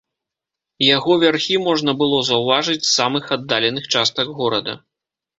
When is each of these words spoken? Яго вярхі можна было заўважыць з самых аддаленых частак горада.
Яго 0.95 1.11
вярхі 1.23 1.57
можна 1.65 1.93
было 1.99 2.17
заўважыць 2.29 2.77
з 2.77 2.89
самых 2.99 3.23
аддаленых 3.35 3.85
частак 3.97 4.33
горада. 4.39 4.73